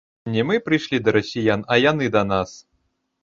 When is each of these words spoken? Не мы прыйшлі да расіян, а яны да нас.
Не 0.35 0.43
мы 0.51 0.55
прыйшлі 0.69 0.99
да 1.07 1.11
расіян, 1.17 1.65
а 1.75 1.79
яны 1.91 2.05
да 2.15 2.23
нас. 2.33 2.57